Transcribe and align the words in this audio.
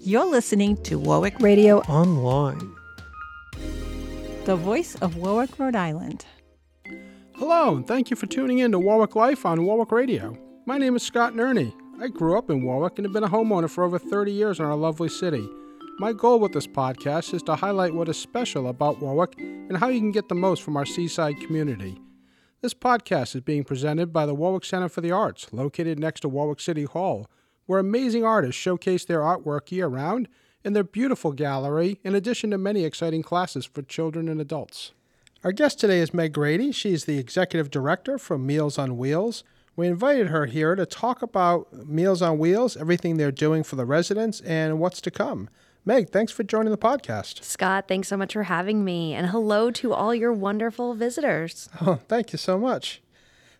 You're 0.00 0.26
listening 0.26 0.76
to 0.82 0.98
Warwick 0.98 1.40
Radio 1.40 1.78
Online. 1.82 2.74
the 4.44 4.54
voice 4.54 4.96
of 4.96 5.16
Warwick, 5.16 5.58
Rhode 5.58 5.74
Island. 5.74 6.26
Hello, 7.36 7.74
and 7.74 7.86
thank 7.86 8.10
you 8.10 8.16
for 8.16 8.26
tuning 8.26 8.58
in 8.58 8.70
to 8.72 8.78
Warwick 8.78 9.16
Life 9.16 9.46
on 9.46 9.64
Warwick 9.64 9.90
Radio. 9.90 10.36
My 10.66 10.76
name 10.76 10.94
is 10.94 11.02
Scott 11.02 11.32
Nerney. 11.32 11.72
I 12.02 12.08
grew 12.08 12.36
up 12.36 12.50
in 12.50 12.62
Warwick 12.62 12.98
and 12.98 13.06
have 13.06 13.14
been 13.14 13.24
a 13.24 13.28
homeowner 13.28 13.70
for 13.70 13.82
over 13.82 13.98
30 13.98 14.30
years 14.30 14.58
in 14.58 14.66
our 14.66 14.76
lovely 14.76 15.08
city. 15.08 15.48
My 15.98 16.12
goal 16.12 16.38
with 16.38 16.52
this 16.52 16.66
podcast 16.66 17.32
is 17.32 17.42
to 17.44 17.54
highlight 17.56 17.94
what 17.94 18.10
is 18.10 18.18
special 18.18 18.68
about 18.68 19.00
Warwick 19.00 19.38
and 19.38 19.78
how 19.78 19.88
you 19.88 20.00
can 20.00 20.12
get 20.12 20.28
the 20.28 20.34
most 20.34 20.62
from 20.62 20.76
our 20.76 20.84
seaside 20.84 21.40
community. 21.40 21.98
This 22.60 22.74
podcast 22.74 23.34
is 23.34 23.40
being 23.40 23.64
presented 23.64 24.12
by 24.12 24.26
the 24.26 24.34
Warwick 24.34 24.66
Center 24.66 24.90
for 24.90 25.00
the 25.00 25.12
Arts, 25.12 25.46
located 25.50 25.98
next 25.98 26.20
to 26.20 26.28
Warwick 26.28 26.60
City 26.60 26.84
Hall, 26.84 27.26
where 27.66 27.80
amazing 27.80 28.24
artists 28.24 28.60
showcase 28.60 29.04
their 29.04 29.20
artwork 29.20 29.70
year 29.70 29.86
round 29.86 30.28
in 30.64 30.72
their 30.72 30.84
beautiful 30.84 31.32
gallery, 31.32 31.98
in 32.02 32.14
addition 32.14 32.50
to 32.50 32.58
many 32.58 32.84
exciting 32.84 33.22
classes 33.22 33.64
for 33.66 33.82
children 33.82 34.28
and 34.28 34.40
adults. 34.40 34.92
Our 35.44 35.52
guest 35.52 35.78
today 35.78 35.98
is 35.98 36.14
Meg 36.14 36.32
Grady. 36.32 36.72
She's 36.72 37.04
the 37.04 37.18
executive 37.18 37.70
director 37.70 38.16
for 38.16 38.38
Meals 38.38 38.78
on 38.78 38.96
Wheels. 38.96 39.44
We 39.76 39.86
invited 39.88 40.28
her 40.28 40.46
here 40.46 40.74
to 40.74 40.86
talk 40.86 41.20
about 41.20 41.70
Meals 41.86 42.22
on 42.22 42.38
Wheels, 42.38 42.76
everything 42.76 43.16
they're 43.16 43.30
doing 43.30 43.62
for 43.62 43.76
the 43.76 43.84
residents, 43.84 44.40
and 44.40 44.78
what's 44.78 45.00
to 45.02 45.10
come. 45.10 45.50
Meg, 45.84 46.08
thanks 46.08 46.32
for 46.32 46.44
joining 46.44 46.70
the 46.70 46.78
podcast. 46.78 47.44
Scott, 47.44 47.88
thanks 47.88 48.08
so 48.08 48.16
much 48.16 48.32
for 48.32 48.44
having 48.44 48.84
me. 48.84 49.12
And 49.12 49.26
hello 49.26 49.70
to 49.72 49.92
all 49.92 50.14
your 50.14 50.32
wonderful 50.32 50.94
visitors. 50.94 51.68
Oh, 51.82 51.96
thank 52.08 52.32
you 52.32 52.38
so 52.38 52.56
much. 52.56 53.02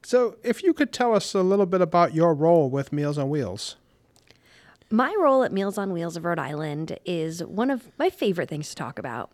So, 0.03 0.37
if 0.43 0.63
you 0.63 0.73
could 0.73 0.93
tell 0.93 1.15
us 1.15 1.35
a 1.35 1.43
little 1.43 1.67
bit 1.67 1.83
about 1.83 2.15
your 2.15 2.33
role 2.35 2.71
with 2.71 2.93
Meals 2.93 3.19
on 3.19 3.29
Wheels. 3.29 3.77
My 4.95 5.13
role 5.19 5.43
at 5.43 5.51
Meals 5.51 5.77
on 5.77 5.93
Wheels 5.93 6.17
of 6.17 6.25
Rhode 6.25 6.39
Island 6.39 7.01
is 7.05 7.43
one 7.43 7.69
of 7.69 7.91
my 7.99 8.11
favorite 8.11 8.49
things 8.49 8.69
to 8.69 8.77
talk 8.77 8.97
about. 8.97 9.33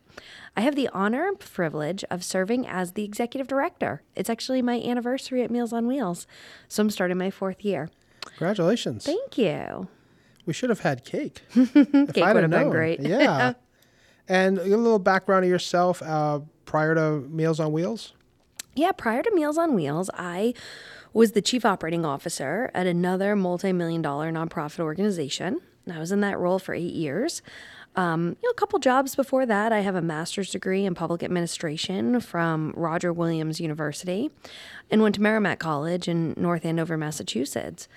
I 0.57 0.63
have 0.63 0.75
the 0.75 0.89
honor 0.89 1.29
and 1.29 1.39
privilege 1.39 2.03
of 2.11 2.25
serving 2.25 2.67
as 2.67 2.93
the 2.93 3.05
executive 3.05 3.47
director. 3.47 4.01
It's 4.17 4.31
actually 4.31 4.63
my 4.63 4.81
anniversary 4.81 5.43
at 5.43 5.51
Meals 5.51 5.75
on 5.75 5.87
Wheels, 5.87 6.27
so 6.67 6.81
I'm 6.81 6.89
starting 6.89 7.19
my 7.19 7.31
fourth 7.31 7.63
year. 7.63 7.91
Congratulations. 8.25 9.05
Thank 9.05 9.37
you. 9.37 9.89
we 10.47 10.55
should 10.55 10.71
have 10.71 10.81
had 10.81 11.05
cake. 11.05 11.43
Cake 11.53 11.75
would 11.75 12.17
have 12.17 12.51
been 12.51 12.71
great. 12.71 13.01
Yeah. 13.01 13.53
and 14.29 14.57
a 14.57 14.65
little 14.65 14.99
background 14.99 15.45
of 15.45 15.51
yourself 15.51 16.01
uh, 16.01 16.41
prior 16.65 16.95
to 16.95 17.29
Meals 17.29 17.61
on 17.61 17.73
Wheels. 17.73 18.15
Yeah, 18.75 18.93
prior 18.93 19.23
to 19.23 19.31
Meals 19.35 19.59
on 19.59 19.75
Wheels, 19.75 20.09
I 20.15 20.55
was 21.13 21.33
the 21.33 21.43
chief 21.43 21.65
operating 21.65 22.05
officer 22.05 22.71
at 22.75 22.87
another 22.87 23.35
multi 23.37 23.73
million 23.73 24.03
dollar 24.03 24.31
nonprofit 24.33 24.81
organization. 24.81 25.61
And 25.87 25.95
I 25.95 25.99
was 25.99 26.13
in 26.13 26.21
that 26.21 26.39
role 26.39 26.59
for 26.59 26.75
eight 26.75 26.93
years. 26.95 27.43
Um, 27.97 28.37
you 28.41 28.49
know, 28.49 28.51
a 28.51 28.55
couple 28.55 28.79
jobs 28.79 29.17
before 29.17 29.45
that. 29.47 29.73
I 29.73 29.81
have 29.81 29.97
a 29.97 30.03
master's 30.03 30.51
degree 30.51 30.85
in 30.85 30.95
public 30.95 31.23
administration 31.25 32.21
from 32.21 32.73
Roger 32.77 33.13
Williams 33.13 33.61
University 33.61 34.31
and 34.91 35.03
went 35.03 35.17
to 35.17 35.23
Merrimack 35.23 35.59
College 35.59 36.07
in 36.07 36.35
North 36.37 36.65
Andover, 36.65 36.97
Massachusetts. 36.97 37.89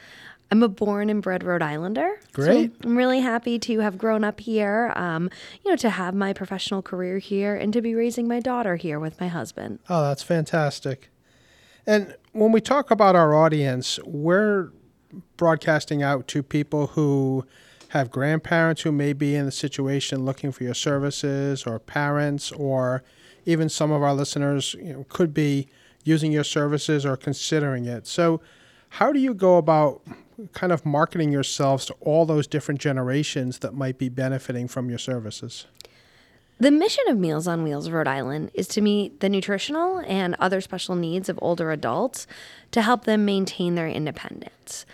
I'm 0.50 0.64
a 0.64 0.68
born 0.68 1.10
and 1.10 1.22
bred 1.22 1.44
Rhode 1.44 1.62
Islander. 1.62 2.20
so 2.22 2.28
Great. 2.34 2.76
I'm 2.84 2.96
really 2.96 3.22
happy 3.22 3.58
to 3.60 3.80
have 3.80 3.98
grown 3.98 4.24
up 4.24 4.40
here, 4.40 4.94
um, 4.96 5.30
you 5.64 5.72
know, 5.72 5.78
to 5.78 5.90
have 5.90 6.14
my 6.14 6.34
professional 6.34 6.82
career 6.82 7.18
here 7.20 7.56
and 7.56 7.72
to 7.74 7.82
be 7.82 7.96
raising 7.96 8.28
my 8.28 8.40
daughter 8.40 8.76
here 8.76 9.00
with 9.00 9.20
my 9.20 9.28
husband. 9.28 9.80
Oh, 9.90 10.04
that's 10.04 10.24
fantastic. 10.24 11.10
And 11.86 12.16
when 12.34 12.52
we 12.52 12.60
talk 12.60 12.92
about 12.92 13.16
our 13.16 13.34
audience, 13.34 14.00
we're 14.06 14.72
broadcasting 15.38 16.04
out 16.04 16.28
to 16.30 16.44
people 16.44 16.88
who 16.88 17.46
have 17.90 18.10
grandparents 18.10 18.82
who 18.82 18.92
may 18.92 19.14
be 19.14 19.36
in 19.36 19.46
the 19.46 19.52
situation 19.52 20.26
looking 20.26 20.52
for 20.52 20.64
your 20.64 20.74
services, 20.74 21.64
or 21.66 21.78
parents, 21.78 22.52
or 22.52 23.04
even 23.46 23.70
some 23.70 23.92
of 23.92 24.02
our 24.02 24.14
listeners 24.16 24.76
you 24.80 24.94
know, 24.94 25.06
could 25.10 25.34
be 25.34 25.68
using 26.04 26.32
your 26.32 26.44
services 26.44 27.06
or 27.06 27.16
considering 27.16 27.86
it. 27.86 28.08
So, 28.08 28.42
how 28.90 29.12
do 29.12 29.20
you 29.20 29.34
go 29.34 29.58
about 29.58 30.02
kind 30.54 30.72
of 30.72 30.86
marketing 30.86 31.32
yourselves 31.32 31.86
to 31.86 31.94
all 32.02 32.26
those 32.26 32.48
different 32.48 32.80
generations 32.82 33.60
that 33.60 33.74
might 33.74 33.98
be 33.98 34.10
benefiting 34.10 34.68
from 34.68 34.90
your 34.90 35.00
services? 35.00 35.66
The 36.60 36.72
mission 36.72 37.04
of 37.08 37.18
Meals 37.18 37.48
on 37.48 37.64
Wheels 37.64 37.90
Rhode 37.90 38.08
Island 38.08 38.52
is 38.54 38.68
to 38.70 38.82
meet 38.82 39.20
the 39.22 39.28
nutritional 39.28 39.98
and 40.06 40.36
other 40.40 40.62
special 40.62 40.96
needs 40.96 41.28
of 41.28 41.40
older 41.42 41.72
adults 41.72 42.28
to 42.72 42.84
help 42.84 43.06
them 43.06 43.26
maintain 43.26 43.74
their 43.74 43.88
independence. 43.88 44.86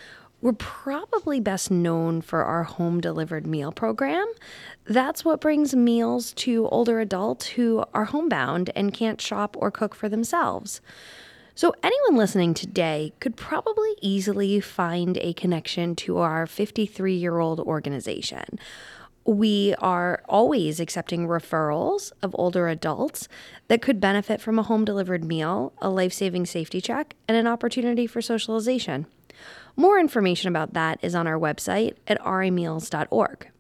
We're 0.42 0.54
probably 0.54 1.42
best 1.42 1.70
known 1.70 2.22
for 2.22 2.46
our 2.46 2.64
home 2.64 3.02
delivered 3.02 3.46
meal 3.46 3.74
program. 3.74 4.26
That's 4.86 5.26
what 5.26 5.42
brings 5.42 5.76
meals 5.76 6.32
to 6.34 6.66
older 6.70 7.02
adults 7.02 7.48
who 7.48 7.84
are 7.94 8.06
homebound 8.06 8.72
and 8.74 8.94
can't 8.94 9.20
shop 9.20 9.58
or 9.60 9.70
cook 9.70 9.94
for 9.94 10.08
themselves. 10.08 10.80
So, 11.56 11.76
anyone 11.84 12.16
listening 12.16 12.54
today 12.54 13.12
could 13.20 13.36
probably 13.36 13.94
easily 14.02 14.62
find 14.62 15.18
a 15.18 15.34
connection 15.34 15.94
to 15.98 16.20
our 16.20 16.48
53 16.48 17.14
year 17.16 17.38
old 17.40 17.60
organization. 17.60 18.46
We 19.30 19.76
are 19.76 20.24
always 20.28 20.80
accepting 20.80 21.28
referrals 21.28 22.12
of 22.24 22.36
older 22.40 22.68
adults 22.68 23.28
that 23.68 23.80
could 23.80 24.00
benefit 24.00 24.42
from 24.42 24.58
a 24.58 24.64
home 24.64 24.84
delivered 24.84 25.24
meal, 25.24 25.72
a 25.78 25.88
life 25.92 26.14
saving 26.14 26.48
safety 26.48 26.82
check, 26.82 27.14
and 27.28 27.38
an 27.38 27.46
opportunity 27.46 28.08
for 28.08 28.24
socialization. 28.24 29.06
More 29.76 30.00
information 30.00 30.50
about 30.50 30.74
that 30.74 30.98
is 31.04 31.14
on 31.14 31.28
our 31.28 31.38
website 31.38 31.94
at 32.08 32.20
rimeals.org. 32.22 33.52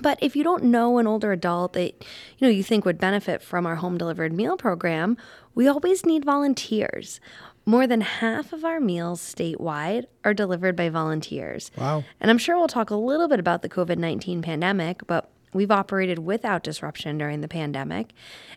But 0.00 0.18
if 0.22 0.36
you 0.36 0.44
don't 0.44 0.62
know 0.62 0.98
an 0.98 1.08
older 1.08 1.32
adult 1.32 1.72
that 1.72 1.92
you 2.38 2.46
know 2.46 2.48
you 2.48 2.62
think 2.62 2.84
would 2.84 2.98
benefit 2.98 3.42
from 3.42 3.66
our 3.66 3.76
home 3.76 3.98
delivered 3.98 4.32
meal 4.32 4.56
program, 4.56 5.16
we 5.56 5.66
always 5.66 6.06
need 6.06 6.24
volunteers. 6.24 7.18
More 7.66 7.86
than 7.86 8.02
half 8.02 8.52
of 8.52 8.64
our 8.64 8.78
meals 8.78 9.20
statewide 9.20 10.04
are 10.22 10.34
delivered 10.34 10.76
by 10.76 10.90
volunteers. 10.90 11.70
Wow. 11.78 12.04
And 12.20 12.30
I'm 12.30 12.38
sure 12.38 12.58
we'll 12.58 12.68
talk 12.68 12.90
a 12.90 12.96
little 12.96 13.28
bit 13.28 13.40
about 13.40 13.62
the 13.62 13.68
COVID 13.68 13.96
19 13.96 14.42
pandemic, 14.42 15.06
but 15.06 15.30
we've 15.54 15.70
operated 15.70 16.18
without 16.18 16.62
disruption 16.62 17.16
during 17.16 17.40
the 17.40 17.48
pandemic. 17.48 18.12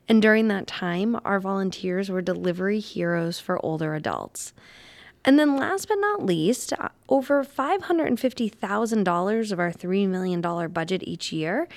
And 0.10 0.22
during 0.22 0.50
that 0.50 0.68
time, 0.68 1.18
our 1.24 1.40
volunteers 1.40 2.10
were 2.10 2.22
delivery 2.22 2.80
heroes 2.80 3.40
for 3.40 3.64
older 3.66 3.96
adults. 3.96 4.54
And 5.28 5.38
then, 5.38 5.56
last 5.58 5.90
but 5.90 6.00
not 6.00 6.26
least, 6.26 6.72
uh, 6.72 6.88
over 7.10 7.44
$550,000 7.44 9.52
of 9.52 9.60
our 9.60 9.74
$3 9.74 10.08
million 10.08 10.40
budget 10.72 11.04
each 11.04 11.34
year 11.34 11.68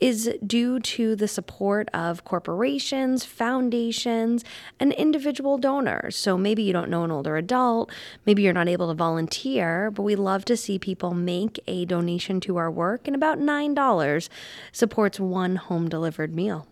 is 0.00 0.28
due 0.44 0.80
to 0.80 1.14
the 1.14 1.28
support 1.28 1.88
of 1.94 2.24
corporations, 2.24 3.24
foundations, 3.24 4.44
and 4.80 4.92
individual 4.94 5.56
donors. 5.56 6.16
So 6.16 6.36
maybe 6.36 6.64
you 6.64 6.72
don't 6.72 6.90
know 6.90 7.04
an 7.04 7.12
older 7.12 7.36
adult, 7.36 7.92
maybe 8.26 8.42
you're 8.42 8.52
not 8.52 8.66
able 8.66 8.88
to 8.88 8.94
volunteer, 8.94 9.92
but 9.92 10.02
we 10.02 10.16
love 10.16 10.44
to 10.46 10.56
see 10.56 10.76
people 10.76 11.14
make 11.14 11.60
a 11.68 11.84
donation 11.84 12.40
to 12.40 12.56
our 12.56 12.72
work, 12.72 13.06
and 13.06 13.14
about 13.14 13.38
$9 13.38 14.28
supports 14.72 15.20
one 15.20 15.54
home 15.54 15.88
delivered 15.88 16.34
meal. 16.34 16.66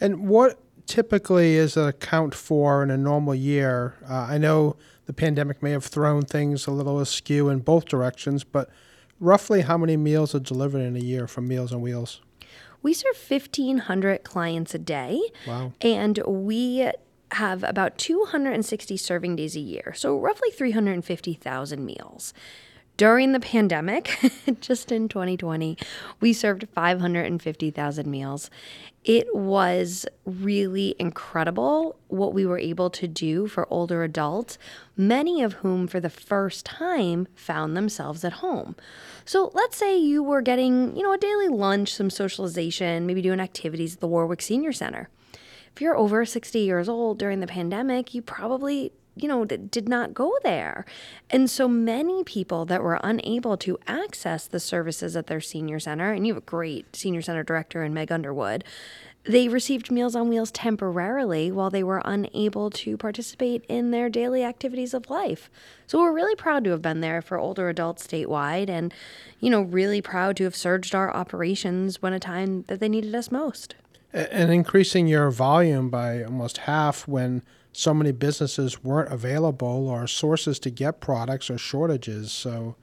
And 0.00 0.28
what 0.28 0.60
typically 0.86 1.56
is 1.56 1.76
an 1.76 1.88
account 1.88 2.36
for 2.36 2.84
in 2.84 2.90
a 2.90 2.96
normal 2.96 3.34
year? 3.34 3.96
Uh, 4.08 4.28
I 4.30 4.38
know 4.38 4.76
the 5.10 5.14
pandemic 5.14 5.60
may 5.60 5.72
have 5.72 5.84
thrown 5.84 6.22
things 6.22 6.68
a 6.68 6.70
little 6.70 7.00
askew 7.00 7.48
in 7.48 7.58
both 7.58 7.86
directions, 7.86 8.44
but 8.44 8.70
roughly 9.18 9.62
how 9.62 9.76
many 9.76 9.96
meals 9.96 10.36
are 10.36 10.38
delivered 10.38 10.82
in 10.82 10.94
a 10.94 11.00
year 11.00 11.26
from 11.26 11.48
Meals 11.48 11.72
on 11.72 11.80
Wheels? 11.80 12.20
We 12.80 12.94
serve 12.94 13.16
1,500 13.16 14.22
clients 14.22 14.72
a 14.72 14.78
day. 14.78 15.20
Wow. 15.48 15.72
And 15.80 16.20
we 16.24 16.92
have 17.32 17.64
about 17.64 17.98
260 17.98 18.96
serving 18.96 19.34
days 19.34 19.56
a 19.56 19.60
year, 19.60 19.92
so 19.96 20.16
roughly 20.16 20.52
350,000 20.52 21.84
meals. 21.84 22.32
During 23.00 23.32
the 23.32 23.40
pandemic, 23.40 24.18
just 24.60 24.92
in 24.92 25.08
2020, 25.08 25.78
we 26.20 26.34
served 26.34 26.68
550,000 26.74 28.06
meals. 28.06 28.50
It 29.04 29.34
was 29.34 30.04
really 30.26 30.96
incredible 30.98 31.96
what 32.08 32.34
we 32.34 32.44
were 32.44 32.58
able 32.58 32.90
to 32.90 33.08
do 33.08 33.46
for 33.46 33.66
older 33.72 34.04
adults, 34.04 34.58
many 34.98 35.42
of 35.42 35.54
whom, 35.54 35.86
for 35.86 35.98
the 35.98 36.10
first 36.10 36.66
time, 36.66 37.26
found 37.34 37.74
themselves 37.74 38.22
at 38.22 38.34
home. 38.34 38.76
So 39.24 39.50
let's 39.54 39.78
say 39.78 39.96
you 39.96 40.22
were 40.22 40.42
getting, 40.42 40.94
you 40.94 41.02
know, 41.02 41.14
a 41.14 41.16
daily 41.16 41.48
lunch, 41.48 41.94
some 41.94 42.10
socialization, 42.10 43.06
maybe 43.06 43.22
doing 43.22 43.40
activities 43.40 43.94
at 43.94 44.00
the 44.00 44.08
Warwick 44.08 44.42
Senior 44.42 44.74
Center. 44.74 45.08
If 45.74 45.80
you're 45.80 45.96
over 45.96 46.26
60 46.26 46.58
years 46.58 46.86
old 46.86 47.18
during 47.18 47.40
the 47.40 47.46
pandemic, 47.46 48.12
you 48.12 48.20
probably 48.20 48.92
you 49.22 49.28
know, 49.28 49.44
that 49.44 49.70
did 49.70 49.88
not 49.88 50.14
go 50.14 50.36
there. 50.42 50.84
And 51.30 51.48
so 51.48 51.68
many 51.68 52.24
people 52.24 52.64
that 52.66 52.82
were 52.82 52.98
unable 53.02 53.56
to 53.58 53.78
access 53.86 54.46
the 54.46 54.60
services 54.60 55.16
at 55.16 55.26
their 55.26 55.40
senior 55.40 55.80
center, 55.80 56.12
and 56.12 56.26
you 56.26 56.34
have 56.34 56.42
a 56.42 56.46
great 56.46 56.96
senior 56.96 57.22
center 57.22 57.42
director 57.42 57.84
in 57.84 57.94
Meg 57.94 58.10
Underwood, 58.10 58.64
They 59.24 59.48
received 59.48 59.90
Meals 59.90 60.16
on 60.16 60.30
Wheels 60.30 60.50
temporarily 60.50 61.52
while 61.52 61.68
they 61.68 61.82
were 61.82 62.00
unable 62.06 62.70
to 62.70 62.96
participate 62.96 63.64
in 63.68 63.90
their 63.90 64.08
daily 64.08 64.42
activities 64.42 64.94
of 64.94 65.10
life. 65.10 65.50
So 65.86 65.98
we're 65.98 66.12
really 66.12 66.34
proud 66.36 66.64
to 66.64 66.70
have 66.70 66.80
been 66.80 67.00
there 67.00 67.20
for 67.20 67.38
older 67.38 67.68
adults 67.68 68.06
statewide 68.06 68.70
and, 68.70 68.94
you 69.38 69.50
know, 69.50 69.60
really 69.60 70.00
proud 70.00 70.36
to 70.38 70.44
have 70.44 70.56
surged 70.56 70.94
our 70.94 71.14
operations 71.14 72.00
when 72.00 72.14
a 72.14 72.18
time 72.18 72.64
that 72.68 72.80
they 72.80 72.88
needed 72.88 73.14
us 73.14 73.30
most. 73.30 73.74
And 74.12 74.50
increasing 74.50 75.06
your 75.06 75.30
volume 75.30 75.90
by 75.90 76.24
almost 76.24 76.58
half 76.58 77.06
when 77.06 77.42
so 77.72 77.94
many 77.94 78.12
businesses 78.12 78.82
weren't 78.82 79.12
available 79.12 79.88
or 79.88 80.06
sources 80.06 80.58
to 80.60 80.70
get 80.70 81.00
products 81.00 81.50
or 81.50 81.58
shortages. 81.58 82.32
So 82.32 82.76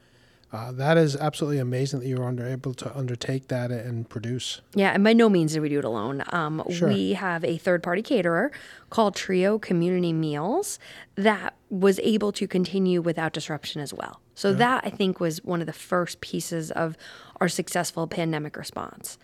uh, 0.53 0.71
that 0.71 0.97
is 0.97 1.15
absolutely 1.17 1.59
amazing 1.59 1.99
that 1.99 2.07
you 2.07 2.17
were 2.17 2.25
under, 2.25 2.47
able 2.47 2.73
to 2.73 2.97
undertake 2.97 3.49
that 3.49 3.69
and 3.69 4.07
produce. 4.07 4.61
Yeah, 4.73 4.91
and 4.91 5.03
by 5.03 5.11
no 5.11 5.27
means 5.27 5.53
did 5.53 5.59
we 5.59 5.67
do 5.67 5.79
it 5.79 5.85
alone. 5.85 6.23
Um, 6.31 6.63
Sure. 6.69 6.87
We 6.87 7.13
have 7.13 7.43
a 7.43 7.57
third 7.57 7.83
party 7.83 8.01
caterer 8.01 8.51
called 8.89 9.15
Trio 9.15 9.59
Community 9.59 10.13
Meals 10.13 10.79
that 11.15 11.55
was 11.69 11.99
able 11.99 12.31
to 12.31 12.47
continue 12.47 13.01
without 13.01 13.33
disruption 13.33 13.81
as 13.81 13.93
well. 13.93 14.21
So, 14.35 14.53
that 14.53 14.83
I 14.85 14.89
think 14.89 15.19
was 15.19 15.43
one 15.43 15.61
of 15.61 15.67
the 15.67 15.73
first 15.73 16.21
pieces 16.21 16.71
of 16.71 16.95
our 17.41 17.49
successful 17.49 18.07
pandemic 18.07 18.55
response. 18.55 19.17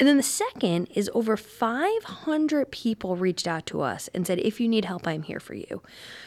And 0.00 0.08
then 0.08 0.16
the 0.16 0.22
second 0.22 0.86
is 0.94 1.10
over 1.12 1.36
500 1.36 2.70
people 2.70 3.16
reached 3.16 3.46
out 3.46 3.66
to 3.66 3.82
us 3.82 4.08
and 4.14 4.26
said, 4.26 4.38
if 4.38 4.58
you 4.58 4.66
need 4.66 4.86
help, 4.86 5.06
I'm 5.06 5.22
here 5.22 5.40
for 5.40 5.52
you. 5.52 5.82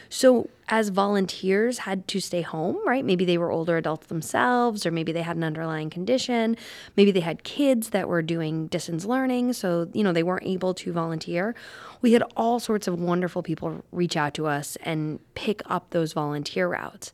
So, 0.08 0.48
as 0.68 0.90
volunteers 0.90 1.78
had 1.78 2.06
to 2.06 2.20
stay 2.20 2.42
home, 2.42 2.78
right? 2.86 3.04
Maybe 3.04 3.24
they 3.24 3.36
were 3.36 3.50
older 3.50 3.76
adults 3.76 4.06
themselves, 4.06 4.86
or 4.86 4.92
maybe 4.92 5.10
they 5.10 5.22
had 5.22 5.36
an 5.36 5.42
underlying 5.42 5.90
condition. 5.90 6.56
Maybe 6.96 7.10
they 7.10 7.20
had 7.20 7.42
kids 7.42 7.90
that 7.90 8.08
were 8.08 8.22
doing 8.22 8.68
distance 8.68 9.04
learning. 9.04 9.54
So, 9.54 9.90
you 9.92 10.04
know, 10.04 10.12
they 10.12 10.22
weren't 10.22 10.46
able 10.46 10.72
to 10.74 10.92
volunteer. 10.92 11.56
We 12.00 12.12
had 12.12 12.22
all 12.36 12.60
sorts 12.60 12.86
of 12.86 13.00
wonderful 13.00 13.42
people 13.42 13.84
reach 13.90 14.16
out 14.16 14.34
to 14.34 14.46
us 14.46 14.76
and 14.84 15.18
pick 15.34 15.62
up 15.66 15.90
those 15.90 16.12
volunteer 16.12 16.68
routes. 16.68 17.12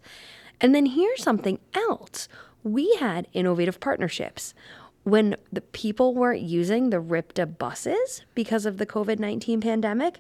And 0.61 0.75
then 0.75 0.85
here's 0.85 1.23
something 1.23 1.59
else 1.73 2.29
we 2.63 2.95
had 2.97 3.27
innovative 3.33 3.81
partnerships 3.81 4.53
when 5.05 5.37
the 5.53 5.61
people 5.61 6.15
weren't 6.15 6.43
using 6.43 6.91
the 6.91 7.01
RIPTA 7.01 7.59
buses 7.59 8.25
because 8.35 8.67
of 8.67 8.79
the 8.79 8.87
COVID 8.87 9.19
19 9.19 9.61
pandemic, 9.61 10.19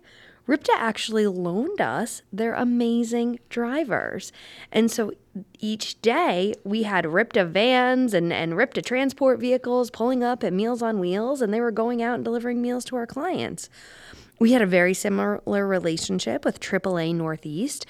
RIPTA 0.51 0.73
actually 0.75 1.27
loaned 1.27 1.81
us 1.81 2.23
their 2.33 2.55
amazing 2.55 3.39
drivers. 3.51 4.33
And 4.73 4.91
so 4.91 5.13
each 5.61 6.01
day 6.03 6.55
we 6.65 6.83
had 6.83 7.05
RIPTA 7.05 7.49
vans 7.49 8.15
and, 8.15 8.33
and 8.33 8.55
RIPTA 8.55 8.85
transport 8.85 9.39
vehicles 9.39 9.91
pulling 9.91 10.25
up 10.25 10.43
at 10.43 10.53
Meals 10.53 10.83
on 10.83 10.99
Wheels, 10.99 11.41
and 11.41 11.55
they 11.55 11.61
were 11.61 11.71
going 11.71 12.03
out 12.03 12.17
and 12.17 12.25
delivering 12.25 12.61
meals 12.61 12.85
to 12.87 12.97
our 12.97 13.07
clients. 13.07 13.71
We 14.41 14.53
had 14.53 14.63
a 14.63 14.67
very 14.67 14.95
similar 14.95 15.67
relationship 15.67 16.45
with 16.45 16.59
AAA 16.59 17.15
Northeast. 17.15 17.87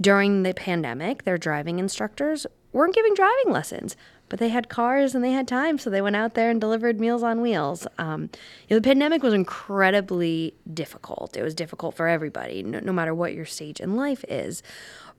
During 0.00 0.44
the 0.44 0.54
pandemic, 0.54 1.24
their 1.24 1.36
driving 1.36 1.78
instructors 1.78 2.46
weren't 2.72 2.94
giving 2.94 3.12
driving 3.12 3.52
lessons, 3.52 3.96
but 4.30 4.38
they 4.38 4.48
had 4.48 4.70
cars 4.70 5.14
and 5.14 5.22
they 5.22 5.32
had 5.32 5.46
time, 5.46 5.76
so 5.76 5.90
they 5.90 6.00
went 6.00 6.16
out 6.16 6.34
there 6.34 6.48
and 6.48 6.60
delivered 6.60 6.98
Meals 6.98 7.22
on 7.22 7.42
Wheels. 7.42 7.86
Um, 7.98 8.30
you 8.68 8.76
know, 8.76 8.76
the 8.76 8.88
pandemic 8.88 9.22
was 9.22 9.34
incredibly 9.34 10.54
difficult. 10.72 11.36
It 11.36 11.42
was 11.42 11.54
difficult 11.54 11.94
for 11.96 12.08
everybody, 12.08 12.62
no, 12.62 12.78
no 12.78 12.92
matter 12.92 13.14
what 13.14 13.34
your 13.34 13.44
stage 13.44 13.80
in 13.80 13.96
life 13.96 14.24
is. 14.28 14.62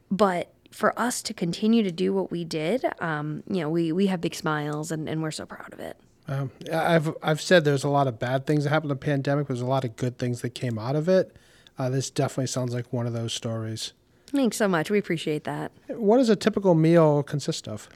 But 0.10 0.52
for 0.72 0.98
us 0.98 1.22
to 1.24 1.34
continue 1.34 1.84
to 1.84 1.92
do 1.92 2.14
what 2.14 2.32
we 2.32 2.46
did, 2.46 2.86
um, 3.00 3.44
you 3.48 3.60
know, 3.62 3.70
we, 3.70 3.92
we 3.92 4.08
have 4.08 4.22
big 4.22 4.34
smiles 4.34 4.92
and, 4.92 5.08
and 5.08 5.22
we're 5.22 5.32
so 5.32 5.46
proud 5.46 5.74
of 5.74 5.80
it. 5.80 5.98
Um, 6.28 6.52
I've 6.72 7.14
I've 7.22 7.42
said 7.42 7.66
there's 7.66 7.84
a 7.84 7.90
lot 7.90 8.08
of 8.08 8.18
bad 8.18 8.46
things 8.46 8.64
that 8.64 8.70
happened 8.70 8.92
in 8.92 8.98
the 8.98 9.06
pandemic. 9.06 9.48
But 9.48 9.56
there's 9.56 9.62
a 9.62 9.66
lot 9.66 9.84
of 9.84 9.98
good 9.98 10.18
things 10.18 10.42
that 10.42 10.52
came 10.52 10.80
out 10.80 10.96
of 10.96 11.10
it. 11.10 11.36
Uh, 11.78 11.90
this 11.90 12.10
definitely 12.10 12.48
sounds 12.48 12.74
like 12.74 12.94
one 12.94 13.06
of 13.06 13.12
those 13.12 13.34
stories. 13.34 13.92
Thanks 14.28 14.56
so 14.56 14.68
much. 14.68 14.90
We 14.90 14.98
appreciate 14.98 15.44
that. 15.44 15.74
What 15.88 16.18
does 16.18 16.30
a 16.30 16.38
typical 16.38 16.74
meal 16.74 17.22
consist 17.24 17.68
of? 17.68 17.90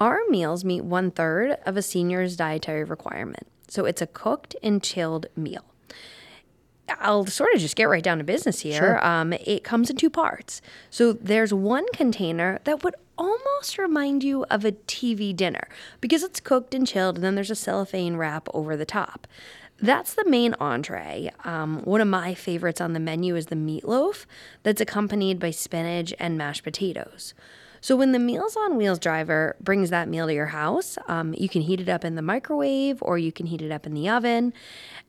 Our 0.00 0.20
meals 0.30 0.64
meet 0.64 0.82
one 0.82 1.10
third 1.10 1.58
of 1.66 1.76
a 1.76 1.82
senior's 1.82 2.34
dietary 2.34 2.84
requirement. 2.84 3.46
So 3.68 3.84
it's 3.84 4.00
a 4.00 4.06
cooked 4.06 4.56
and 4.62 4.82
chilled 4.82 5.26
meal. 5.36 5.64
I'll 6.98 7.26
sort 7.26 7.54
of 7.54 7.60
just 7.60 7.76
get 7.76 7.84
right 7.84 8.02
down 8.02 8.18
to 8.18 8.24
business 8.24 8.60
here. 8.60 8.78
Sure. 8.78 9.06
Um, 9.06 9.32
it 9.32 9.62
comes 9.62 9.90
in 9.90 9.96
two 9.96 10.10
parts. 10.10 10.60
So 10.88 11.12
there's 11.12 11.54
one 11.54 11.86
container 11.92 12.58
that 12.64 12.82
would 12.82 12.96
almost 13.16 13.78
remind 13.78 14.24
you 14.24 14.44
of 14.50 14.64
a 14.64 14.72
TV 14.72 15.36
dinner 15.36 15.68
because 16.00 16.22
it's 16.22 16.40
cooked 16.40 16.74
and 16.74 16.86
chilled, 16.86 17.16
and 17.16 17.24
then 17.24 17.34
there's 17.34 17.50
a 17.50 17.54
cellophane 17.54 18.16
wrap 18.16 18.48
over 18.54 18.76
the 18.76 18.86
top. 18.86 19.26
That's 19.78 20.14
the 20.14 20.28
main 20.28 20.54
entree. 20.54 21.30
Um, 21.44 21.82
one 21.84 22.00
of 22.00 22.08
my 22.08 22.34
favorites 22.34 22.80
on 22.80 22.92
the 22.92 23.00
menu 23.00 23.36
is 23.36 23.46
the 23.46 23.56
meatloaf 23.56 24.26
that's 24.62 24.80
accompanied 24.80 25.38
by 25.38 25.52
spinach 25.52 26.12
and 26.18 26.36
mashed 26.36 26.64
potatoes. 26.64 27.34
So 27.80 27.96
when 27.96 28.12
the 28.12 28.18
Meals 28.18 28.56
on 28.56 28.76
Wheels 28.76 28.98
driver 28.98 29.56
brings 29.60 29.90
that 29.90 30.08
meal 30.08 30.26
to 30.26 30.34
your 30.34 30.46
house, 30.46 30.98
um, 31.08 31.34
you 31.36 31.48
can 31.48 31.62
heat 31.62 31.80
it 31.80 31.88
up 31.88 32.04
in 32.04 32.14
the 32.14 32.22
microwave 32.22 33.02
or 33.02 33.16
you 33.16 33.32
can 33.32 33.46
heat 33.46 33.62
it 33.62 33.72
up 33.72 33.86
in 33.86 33.94
the 33.94 34.08
oven. 34.08 34.52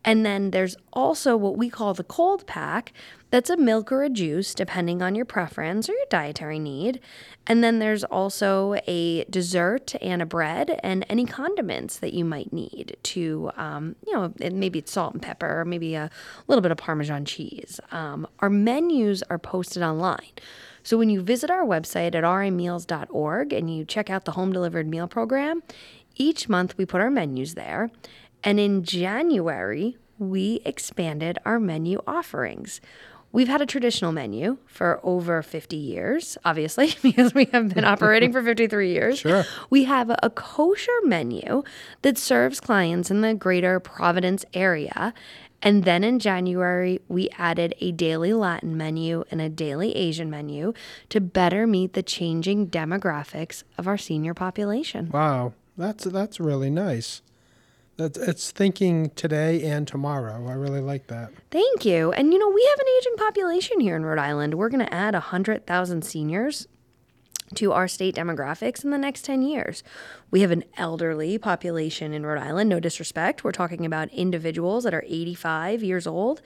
And 0.04 0.26
then 0.26 0.52
there's 0.52 0.76
also 0.94 1.36
what 1.36 1.58
we 1.58 1.70
call 1.70 1.94
the 1.94 2.04
cold 2.04 2.48
pack. 2.48 2.94
That's 3.30 3.50
a 3.50 3.58
milk 3.58 3.92
or 3.92 4.04
a 4.04 4.10
juice, 4.10 4.54
depending 4.54 5.02
on 5.02 5.16
your 5.16 5.26
preference 5.26 5.90
or 5.90 5.94
your 5.94 6.06
dietary 6.10 6.60
need. 6.60 7.00
And 7.46 7.64
then 7.64 7.80
there's 7.80 8.04
also 8.04 8.76
a 8.88 9.26
dessert 9.26 9.94
and 10.02 10.22
a 10.22 10.26
bread 10.26 10.80
and 10.84 11.06
any 11.08 11.26
condiments 11.26 12.00
that 12.00 12.14
you 12.14 12.26
might 12.26 12.52
need 12.52 12.98
to, 13.04 13.52
um, 13.56 13.96
you 14.06 14.14
know, 14.14 14.34
maybe 14.40 14.80
it's 14.80 14.92
salt 14.92 15.14
and 15.14 15.22
pepper, 15.22 15.62
or 15.62 15.66
maybe 15.66 15.96
a 15.96 16.10
little 16.48 16.62
bit 16.62 16.72
of 16.72 16.78
Parmesan 16.78 17.26
cheese. 17.26 17.80
Um, 17.92 18.28
our 18.40 18.50
menus 18.50 19.24
are 19.30 19.40
posted 19.40 19.84
online. 19.84 20.32
So 20.84 20.98
when 20.98 21.10
you 21.10 21.22
visit 21.22 21.50
our 21.50 21.64
website 21.64 22.16
at 22.16 22.24
rimeals.org 22.24 23.54
and 23.54 23.76
you 23.76 23.86
check 23.86 24.10
out 24.10 24.26
the 24.26 24.32
home 24.32 24.52
delivered 24.52 24.88
meal 24.88 25.08
program, 25.08 25.64
each 26.16 26.50
month 26.50 26.78
we 26.78 26.86
put 26.86 27.02
our 27.02 27.12
menus 27.12 27.54
there. 27.54 27.92
And 28.44 28.60
in 28.60 28.84
January, 28.84 29.98
we 30.18 30.62
expanded 30.66 31.38
our 31.46 31.60
menu 31.60 32.00
offerings. 32.06 32.82
We've 33.34 33.48
had 33.48 33.62
a 33.62 33.66
traditional 33.66 34.12
menu 34.12 34.58
for 34.66 35.00
over 35.04 35.42
50 35.42 35.76
years, 35.76 36.38
obviously, 36.44 36.96
because 37.02 37.34
we 37.34 37.46
have 37.46 37.74
been 37.74 37.86
operating 37.86 38.32
for 38.32 38.44
53 38.44 38.92
years. 38.92 39.20
Sure. 39.20 39.46
We 39.70 39.86
have 39.86 40.12
a 40.22 40.30
kosher 40.30 40.92
menu 41.04 41.64
that 42.02 42.18
serves 42.18 42.60
clients 42.60 43.10
in 43.10 43.22
the 43.22 43.34
greater 43.34 43.80
Providence 43.80 44.44
area. 44.54 45.14
And 45.64 45.84
then 45.84 46.04
in 46.04 46.20
January, 46.20 47.00
we 47.08 47.30
added 47.38 47.76
a 47.80 47.92
daily 47.92 48.34
Latin 48.34 48.76
menu 48.76 49.24
and 49.30 49.40
a 49.40 49.50
daily 49.50 49.96
Asian 49.96 50.30
menu 50.30 50.74
to 51.10 51.22
better 51.22 51.68
meet 51.68 51.94
the 51.94 52.02
changing 52.02 52.68
demographics 52.68 53.64
of 53.78 53.88
our 53.88 53.98
senior 53.98 54.34
population. 54.34 55.10
Wow, 55.10 55.54
that's 55.78 56.06
that's 56.06 56.40
really 56.40 56.72
nice. 56.72 57.22
It's 57.98 58.52
thinking 58.52 59.12
today 59.12 59.64
and 59.64 59.88
tomorrow. 59.88 60.48
I 60.48 60.54
really 60.54 60.82
like 60.82 61.08
that. 61.08 61.32
Thank 61.52 61.86
you. 61.86 62.12
And 62.12 62.34
you 62.34 62.40
know, 62.40 62.50
we 62.50 62.66
have 62.70 62.80
an 62.80 62.94
aging 62.98 63.16
population 63.18 63.80
here 63.80 63.96
in 63.96 64.04
Rhode 64.04 64.20
Island. 64.20 64.56
We're 64.56 64.70
going 64.70 64.86
to 64.86 64.94
add 64.94 65.14
100,000 65.14 66.02
seniors 66.04 66.68
to 67.56 67.74
our 67.74 67.88
state 67.88 68.16
demographics 68.16 68.84
in 68.84 68.92
the 68.92 68.98
next 68.98 69.26
10 69.26 69.42
years. 69.42 69.84
We 70.32 70.42
have 70.42 70.52
an 70.52 70.64
elderly 70.78 71.38
population 71.38 72.14
in 72.14 72.26
Rhode 72.26 72.42
Island, 72.42 72.70
no 72.70 72.80
disrespect. 72.80 73.44
We're 73.44 73.52
talking 73.52 73.86
about 73.86 74.10
individuals 74.10 74.84
that 74.86 74.94
are 74.94 75.04
85 75.06 75.84
years 75.84 76.08
old. 76.08 76.42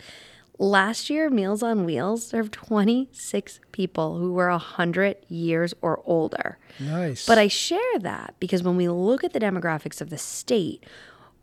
Last 0.57 1.09
year, 1.09 1.29
Meals 1.29 1.61
on 1.61 1.83
Wheels 1.83 2.25
served 2.25 2.53
26 2.53 3.59
people 3.71 4.17
who 4.17 4.33
were 4.33 4.49
100 4.49 5.17
years 5.27 5.73
or 5.81 6.01
older. 6.05 6.57
Nice. 6.79 7.25
But 7.25 7.37
I 7.37 7.49
share 7.49 7.99
that 7.99 8.35
because 8.39 8.63
when 8.63 8.77
we 8.77 8.87
look 8.87 9.23
at 9.23 9.33
the 9.33 9.39
demographics 9.39 9.99
of 9.99 10.09
the 10.09 10.17
state, 10.17 10.83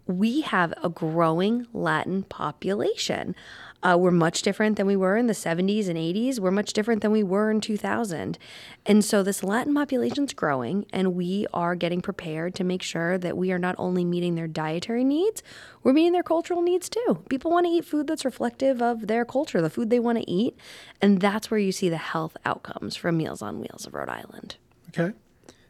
we 0.06 0.40
have 0.42 0.74
a 0.82 0.88
growing 0.88 1.66
Latin 1.72 2.24
population. 2.24 3.34
Uh, 3.82 3.96
we're 3.98 4.12
much 4.12 4.42
different 4.42 4.76
than 4.76 4.86
we 4.86 4.94
were 4.94 5.16
in 5.16 5.26
the 5.26 5.32
70s 5.32 5.88
and 5.88 5.96
80s. 5.96 6.38
We're 6.38 6.52
much 6.52 6.72
different 6.72 7.02
than 7.02 7.10
we 7.10 7.24
were 7.24 7.50
in 7.50 7.60
2000. 7.60 8.38
And 8.86 9.04
so 9.04 9.22
this 9.22 9.42
Latin 9.42 9.74
population's 9.74 10.32
growing, 10.32 10.86
and 10.92 11.14
we 11.14 11.46
are 11.52 11.74
getting 11.74 12.00
prepared 12.00 12.54
to 12.56 12.64
make 12.64 12.82
sure 12.82 13.18
that 13.18 13.36
we 13.36 13.50
are 13.50 13.58
not 13.58 13.74
only 13.78 14.04
meeting 14.04 14.36
their 14.36 14.46
dietary 14.46 15.02
needs, 15.02 15.42
we're 15.82 15.92
meeting 15.92 16.12
their 16.12 16.22
cultural 16.22 16.62
needs 16.62 16.88
too. 16.88 17.24
People 17.28 17.50
want 17.50 17.66
to 17.66 17.72
eat 17.72 17.84
food 17.84 18.06
that's 18.06 18.24
reflective 18.24 18.80
of 18.80 19.08
their 19.08 19.24
culture, 19.24 19.60
the 19.60 19.70
food 19.70 19.90
they 19.90 20.00
want 20.00 20.18
to 20.18 20.30
eat. 20.30 20.56
And 21.00 21.20
that's 21.20 21.50
where 21.50 21.58
you 21.58 21.72
see 21.72 21.88
the 21.88 21.96
health 21.96 22.36
outcomes 22.44 22.94
from 22.94 23.16
Meals 23.16 23.42
on 23.42 23.60
Wheels 23.60 23.86
of 23.86 23.94
Rhode 23.94 24.08
Island. 24.08 24.56
okay. 24.90 25.12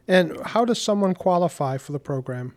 And 0.07 0.37
how 0.47 0.65
does 0.65 0.81
someone 0.81 1.13
qualify 1.13 1.77
for 1.77 1.93
the 1.93 1.99
program? 1.99 2.53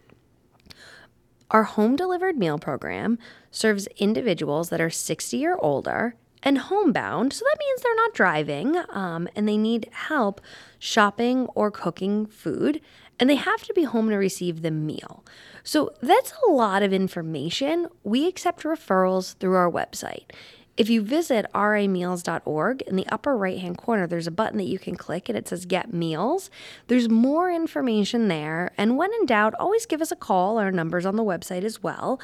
Our 1.50 1.64
home 1.64 1.96
delivered 1.96 2.36
meal 2.36 2.58
program 2.58 3.18
serves 3.50 3.86
individuals 3.96 4.68
that 4.70 4.80
are 4.80 4.90
60 4.90 5.46
or 5.46 5.62
older 5.64 6.16
and 6.42 6.58
homebound. 6.58 7.32
So 7.32 7.44
that 7.44 7.58
means 7.58 7.82
they're 7.82 7.94
not 7.96 8.14
driving 8.14 8.76
um, 8.90 9.28
and 9.34 9.48
they 9.48 9.56
need 9.56 9.88
help 9.92 10.40
shopping 10.78 11.46
or 11.54 11.70
cooking 11.70 12.26
food. 12.26 12.80
and 13.18 13.30
they 13.30 13.36
have 13.36 13.62
to 13.62 13.72
be 13.72 13.84
home 13.84 14.10
to 14.10 14.16
receive 14.16 14.60
the 14.60 14.70
meal. 14.70 15.24
So 15.64 15.90
that's 16.02 16.34
a 16.46 16.50
lot 16.50 16.82
of 16.82 16.92
information. 16.92 17.88
We 18.04 18.28
accept 18.28 18.62
referrals 18.62 19.36
through 19.38 19.54
our 19.54 19.70
website. 19.70 20.30
If 20.76 20.90
you 20.90 21.00
visit 21.00 21.46
rimeals.org, 21.54 22.82
in 22.82 22.96
the 22.96 23.06
upper 23.06 23.36
right 23.36 23.58
hand 23.58 23.78
corner, 23.78 24.06
there's 24.06 24.26
a 24.26 24.30
button 24.30 24.58
that 24.58 24.64
you 24.64 24.78
can 24.78 24.94
click 24.94 25.28
and 25.28 25.38
it 25.38 25.48
says 25.48 25.64
Get 25.64 25.92
Meals. 25.92 26.50
There's 26.88 27.08
more 27.08 27.50
information 27.50 28.28
there. 28.28 28.72
And 28.76 28.96
when 28.96 29.12
in 29.14 29.26
doubt, 29.26 29.54
always 29.58 29.86
give 29.86 30.02
us 30.02 30.12
a 30.12 30.16
call. 30.16 30.58
Our 30.58 30.70
number's 30.70 31.06
on 31.06 31.16
the 31.16 31.24
website 31.24 31.64
as 31.64 31.82
well, 31.82 32.20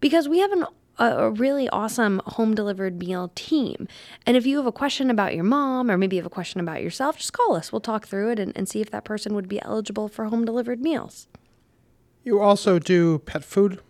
because 0.00 0.28
we 0.28 0.38
have 0.38 0.52
an 0.52 0.66
a, 0.98 1.30
really 1.30 1.68
awesome 1.70 2.22
home 2.26 2.54
delivered 2.54 2.98
meal 2.98 3.30
team. 3.34 3.88
And 4.24 4.36
if 4.36 4.46
you 4.46 4.56
have 4.56 4.66
a 4.66 4.72
question 4.72 5.10
about 5.10 5.34
your 5.34 5.44
mom 5.44 5.90
or 5.90 5.98
maybe 5.98 6.16
you 6.16 6.22
have 6.22 6.26
a 6.26 6.30
question 6.30 6.60
about 6.60 6.82
yourself, 6.82 7.18
just 7.18 7.32
call 7.32 7.54
us. 7.54 7.72
We'll 7.72 7.80
talk 7.80 8.06
through 8.06 8.30
it 8.30 8.38
and, 8.38 8.52
and 8.56 8.68
see 8.68 8.80
if 8.80 8.90
that 8.90 9.04
person 9.04 9.34
would 9.34 9.48
be 9.48 9.60
eligible 9.62 10.08
for 10.08 10.26
home 10.26 10.44
delivered 10.44 10.80
meals. 10.80 11.28
You 12.24 12.40
also 12.40 12.78
do 12.78 13.18
pet 13.20 13.44
food 13.44 13.80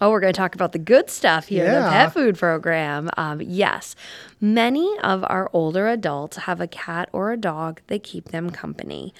Oh, 0.00 0.10
we're 0.10 0.20
going 0.20 0.32
to 0.32 0.36
talk 0.36 0.54
about 0.54 0.72
the 0.72 0.78
good 0.78 1.08
stuff 1.08 1.46
here, 1.46 1.64
Yeah. 1.66 1.84
the 1.84 1.90
pet 1.90 2.12
food 2.12 2.38
program. 2.38 3.10
Um, 3.16 3.40
yes, 3.40 3.94
many 4.40 4.98
of 5.02 5.24
our 5.28 5.48
older 5.52 5.86
adults 5.88 6.36
have 6.38 6.60
a 6.60 6.66
cat 6.66 7.08
or 7.12 7.30
a 7.32 7.36
dog 7.36 7.80
that 7.86 8.02
keep 8.02 8.30
them 8.30 8.50
company. 8.50 9.14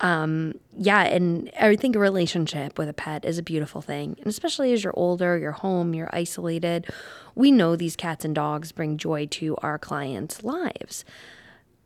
Um, 0.00 0.54
yeah, 0.76 1.02
and 1.02 1.50
I 1.60 1.74
think 1.76 1.96
a 1.96 1.98
relationship 1.98 2.78
with 2.78 2.88
a 2.88 2.92
pet 2.94 3.24
is 3.24 3.38
a 3.38 3.42
beautiful 3.42 3.80
thing. 3.80 4.16
And 4.18 4.26
especially 4.26 4.72
as 4.72 4.84
you're 4.84 4.96
older, 4.96 5.36
you're 5.38 5.52
home, 5.52 5.94
you're 5.94 6.10
isolated. 6.12 6.86
We 7.34 7.50
know 7.50 7.74
these 7.76 7.96
cats 7.96 8.24
and 8.24 8.34
dogs 8.34 8.72
bring 8.72 8.98
joy 8.98 9.26
to 9.26 9.56
our 9.58 9.78
clients' 9.78 10.42
lives 10.44 11.04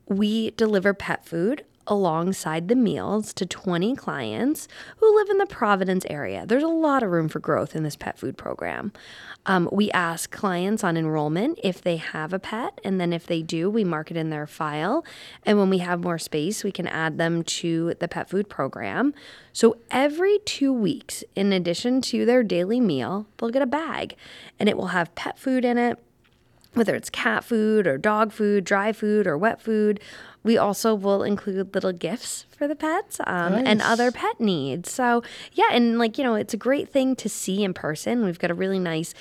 we 0.07 0.51
deliver 0.51 0.93
pet 0.93 1.25
food 1.25 1.65
alongside 1.87 2.69
the 2.69 2.77
meals 2.77 3.33
to 3.35 3.47
20 3.47 3.95
clients 3.97 4.69
who 4.99 5.17
live 5.17 5.29
in 5.31 5.39
the 5.39 5.47
Providence 5.47 6.05
area. 6.09 6.45
There's 6.47 6.63
a 6.63 6.69
lot 6.69 7.03
of 7.03 7.11
room 7.11 7.29
for 7.29 7.41
growth 7.41 7.77
in 7.77 7.83
this 7.83 7.97
pet 7.97 8.19
food 8.19 8.37
program. 8.37 8.93
Um, 9.47 9.69
we 9.71 9.91
ask 9.91 10.31
clients 10.31 10.83
on 10.83 10.97
enrollment 10.97 11.59
if 11.63 11.83
they 11.83 11.97
have 11.97 12.33
a 12.33 12.39
pet, 12.39 12.81
and 12.83 13.01
then 13.01 13.13
if 13.13 13.27
they 13.27 13.43
do, 13.43 13.69
we 13.69 13.85
mark 13.85 14.11
it 14.11 14.17
in 14.17 14.31
their 14.31 14.47
file. 14.47 15.05
And 15.45 15.59
when 15.59 15.69
we 15.69 15.79
have 15.79 16.03
more 16.03 16.19
space, 16.19 16.65
we 16.65 16.73
can 16.73 16.87
add 16.87 17.19
them 17.19 17.43
to 17.45 17.95
the 18.01 18.09
pet 18.09 18.31
food 18.31 18.49
program. 18.49 19.13
So 19.53 19.77
every 19.91 20.39
two 20.47 20.73
weeks, 20.73 21.23
in 21.37 21.53
addition 21.53 22.01
to 22.03 22.25
their 22.25 22.43
daily 22.43 22.81
meal, 22.81 23.27
they'll 23.37 23.51
get 23.51 23.63
a 23.63 23.67
bag, 23.67 24.17
and 24.59 24.69
it 24.69 24.77
will 24.77 24.89
have 24.89 25.15
pet 25.15 25.39
food 25.39 25.65
in 25.65 25.79
it 25.79 25.99
whether 26.75 26.95
it's 26.95 27.09
cat 27.09 27.45
food 27.45 27.87
or 27.87 27.97
dog 27.97 28.33
food, 28.33 28.65
dry 28.65 28.93
food 28.93 29.27
or 29.27 29.39
wet 29.39 29.63
food. 29.63 30.01
We 30.45 30.59
also 30.59 30.95
will 30.95 31.23
include 31.23 31.75
little 31.75 31.93
gifts 31.93 32.45
for 32.57 32.69
the 32.69 32.77
pets 32.77 33.19
um, 33.27 33.55
and 33.55 33.81
other 33.81 34.13
pet 34.13 34.39
needs. 34.39 34.93
So, 34.93 35.23
yeah, 35.53 35.69
and 35.73 35.99
like, 35.99 36.19
you 36.19 36.25
know, 36.25 36.35
it's 36.35 36.55
a 36.55 36.59
great 36.59 36.91
thing 36.91 37.17
to 37.17 37.29
see 37.29 37.65
in 37.65 37.75
person. 37.75 38.25
We've 38.25 38.39
got 38.39 38.51
a 38.51 38.55
really 38.55 38.79
nice 38.79 39.15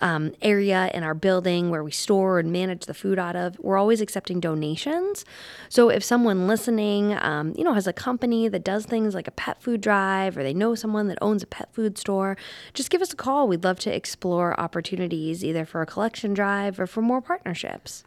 um, 0.00 0.32
area 0.40 0.90
in 0.94 1.02
our 1.02 1.14
building 1.14 1.70
where 1.70 1.84
we 1.84 1.90
store 1.90 2.38
and 2.38 2.50
manage 2.50 2.86
the 2.86 2.94
food 2.94 3.18
out 3.18 3.36
of. 3.36 3.58
We're 3.58 3.76
always 3.76 4.00
accepting 4.00 4.40
donations. 4.40 5.24
So 5.68 5.90
if 5.90 6.02
someone 6.02 6.46
listening, 6.46 7.14
um, 7.20 7.52
you 7.56 7.64
know, 7.64 7.74
has 7.74 7.86
a 7.86 7.92
company 7.92 8.48
that 8.48 8.64
does 8.64 8.86
things 8.86 9.14
like 9.14 9.28
a 9.28 9.32
pet 9.32 9.62
food 9.62 9.80
drive, 9.80 10.36
or 10.36 10.42
they 10.42 10.54
know 10.54 10.74
someone 10.74 11.08
that 11.08 11.18
owns 11.20 11.42
a 11.42 11.46
pet 11.46 11.68
food 11.72 11.98
store, 11.98 12.36
just 12.72 12.90
give 12.90 13.02
us 13.02 13.12
a 13.12 13.16
call. 13.16 13.46
We'd 13.46 13.64
love 13.64 13.78
to 13.80 13.94
explore 13.94 14.58
opportunities 14.58 15.44
either 15.44 15.64
for 15.64 15.82
a 15.82 15.86
collection 15.86 16.32
drive 16.32 16.80
or 16.80 16.86
for 16.86 17.02
more 17.02 17.20
partnerships. 17.20 18.04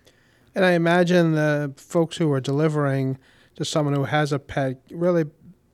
And 0.56 0.66
I 0.66 0.72
imagine 0.72 1.34
the 1.34 1.74
folks 1.78 2.18
who 2.18 2.32
are 2.32 2.42
delivering 2.42 3.18
to 3.56 3.66
someone 3.66 3.94
who 3.94 4.06
has 4.06 4.32
a 4.32 4.40
pet 4.40 4.82
really 4.92 5.26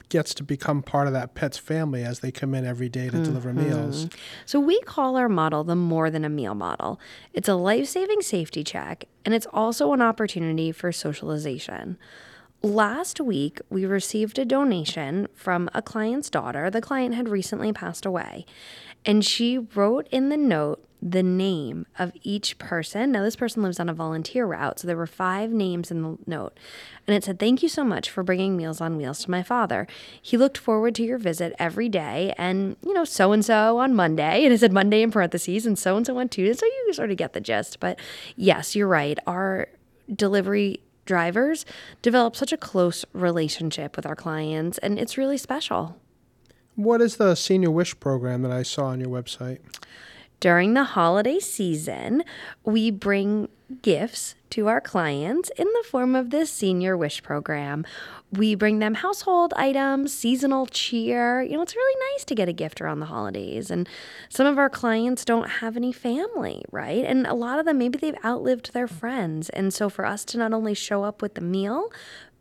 gets 0.09 0.33
to 0.33 0.43
become 0.43 0.81
part 0.81 1.05
of 1.05 1.13
that 1.13 1.35
pet's 1.35 1.57
family 1.57 2.03
as 2.03 2.19
they 2.19 2.31
come 2.31 2.55
in 2.55 2.65
every 2.65 2.89
day 2.89 3.09
to 3.09 3.23
deliver 3.23 3.53
mm-hmm. 3.53 3.69
meals. 3.69 4.07
So 4.45 4.59
we 4.59 4.81
call 4.81 5.15
our 5.15 5.29
model 5.29 5.63
the 5.63 5.75
more 5.75 6.09
than 6.09 6.25
a 6.25 6.29
meal 6.29 6.55
model. 6.55 6.99
It's 7.33 7.47
a 7.47 7.53
life-saving 7.53 8.23
safety 8.23 8.63
check 8.63 9.05
and 9.23 9.33
it's 9.35 9.47
also 9.53 9.93
an 9.93 10.01
opportunity 10.01 10.71
for 10.71 10.91
socialization. 10.91 11.97
Last 12.61 13.21
week, 13.21 13.61
we 13.69 13.85
received 13.85 14.37
a 14.37 14.43
donation 14.43 15.27
from 15.33 15.69
a 15.73 15.81
client's 15.81 16.29
daughter. 16.29 16.69
The 16.69 16.81
client 16.81 17.15
had 17.15 17.29
recently 17.29 17.71
passed 17.71 18.05
away, 18.05 18.45
and 19.05 19.23
she 19.23 19.57
wrote 19.57 20.09
in 20.11 20.27
the 20.27 20.35
note 20.35 20.83
the 21.01 21.23
name 21.23 21.85
of 21.97 22.11
each 22.23 22.57
person. 22.57 23.11
Now, 23.11 23.23
this 23.23 23.35
person 23.35 23.63
lives 23.63 23.79
on 23.79 23.89
a 23.89 23.93
volunteer 23.93 24.45
route, 24.45 24.79
so 24.79 24.87
there 24.87 24.97
were 24.97 25.07
five 25.07 25.51
names 25.51 25.91
in 25.91 26.01
the 26.01 26.17
note. 26.25 26.57
And 27.07 27.15
it 27.15 27.23
said, 27.23 27.39
Thank 27.39 27.63
you 27.63 27.69
so 27.69 27.83
much 27.83 28.09
for 28.09 28.21
bringing 28.21 28.57
Meals 28.57 28.81
on 28.81 28.97
Wheels 28.97 29.23
to 29.23 29.31
my 29.31 29.41
father. 29.41 29.87
He 30.21 30.37
looked 30.37 30.57
forward 30.57 30.95
to 30.95 31.03
your 31.03 31.17
visit 31.17 31.55
every 31.57 31.89
day, 31.89 32.33
and, 32.37 32.75
you 32.83 32.93
know, 32.93 33.05
so 33.05 33.31
and 33.31 33.43
so 33.43 33.77
on 33.79 33.95
Monday. 33.95 34.43
And 34.43 34.53
it 34.53 34.59
said 34.59 34.73
Monday 34.73 35.01
in 35.01 35.11
parentheses, 35.11 35.65
and 35.65 35.79
so 35.79 35.95
and 35.95 36.05
so 36.05 36.17
on 36.17 36.29
Tuesday. 36.29 36.59
So 36.59 36.65
you 36.65 36.93
sort 36.93 37.11
of 37.11 37.17
get 37.17 37.33
the 37.33 37.41
gist. 37.41 37.79
But 37.79 37.99
yes, 38.35 38.75
you're 38.75 38.87
right. 38.87 39.17
Our 39.25 39.67
delivery 40.13 40.81
drivers 41.05 41.65
develop 42.01 42.35
such 42.35 42.51
a 42.51 42.57
close 42.57 43.03
relationship 43.13 43.95
with 43.95 44.05
our 44.05 44.15
clients, 44.15 44.77
and 44.77 44.99
it's 44.99 45.17
really 45.17 45.37
special. 45.37 45.97
What 46.75 47.01
is 47.01 47.17
the 47.17 47.35
Senior 47.35 47.71
Wish 47.71 47.99
program 47.99 48.41
that 48.43 48.51
I 48.51 48.63
saw 48.63 48.85
on 48.85 48.99
your 49.01 49.09
website? 49.09 49.59
During 50.39 50.73
the 50.73 50.85
holiday 50.85 51.39
season, 51.39 52.23
we 52.63 52.91
bring 52.91 53.49
gifts 53.81 54.35
to 54.51 54.67
our 54.67 54.79
clients 54.79 55.51
in 55.57 55.67
the 55.67 55.83
form 55.85 56.15
of 56.15 56.29
this 56.29 56.49
Senior 56.49 56.95
Wish 56.95 57.21
program. 57.21 57.85
We 58.31 58.55
bring 58.55 58.79
them 58.79 58.95
household 58.95 59.53
items, 59.57 60.13
seasonal 60.13 60.65
cheer. 60.67 61.41
You 61.41 61.53
know, 61.53 61.61
it's 61.61 61.75
really 61.75 62.13
nice 62.13 62.23
to 62.25 62.35
get 62.35 62.47
a 62.47 62.53
gift 62.53 62.79
around 62.79 63.01
the 63.01 63.07
holidays. 63.07 63.69
And 63.69 63.87
some 64.29 64.47
of 64.47 64.57
our 64.57 64.69
clients 64.69 65.25
don't 65.25 65.49
have 65.49 65.75
any 65.75 65.91
family, 65.91 66.63
right? 66.71 67.03
And 67.03 67.27
a 67.27 67.33
lot 67.33 67.59
of 67.59 67.65
them, 67.65 67.77
maybe 67.77 67.97
they've 67.97 68.15
outlived 68.23 68.73
their 68.73 68.87
friends. 68.87 69.49
And 69.49 69.73
so 69.73 69.89
for 69.89 70.05
us 70.05 70.23
to 70.25 70.37
not 70.37 70.53
only 70.53 70.73
show 70.73 71.03
up 71.03 71.21
with 71.21 71.35
the 71.35 71.41
meal, 71.41 71.91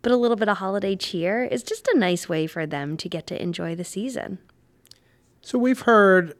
but 0.02 0.12
a 0.12 0.16
little 0.16 0.36
bit 0.36 0.48
of 0.48 0.58
holiday 0.58 0.94
cheer 0.94 1.44
is 1.44 1.64
just 1.64 1.88
a 1.88 1.98
nice 1.98 2.28
way 2.28 2.46
for 2.46 2.64
them 2.64 2.96
to 2.96 3.08
get 3.08 3.26
to 3.26 3.42
enjoy 3.42 3.74
the 3.74 3.84
season. 3.84 4.38
So 5.42 5.58
we've 5.58 5.80
heard 5.80 6.34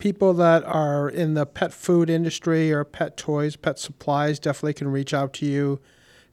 people 0.00 0.34
that 0.34 0.64
are 0.64 1.08
in 1.08 1.34
the 1.34 1.46
pet 1.46 1.72
food 1.72 2.10
industry 2.10 2.72
or 2.72 2.82
pet 2.84 3.16
toys, 3.16 3.54
pet 3.54 3.78
supplies 3.78 4.40
definitely 4.40 4.74
can 4.74 4.88
reach 4.88 5.14
out 5.14 5.32
to 5.34 5.46
you 5.46 5.78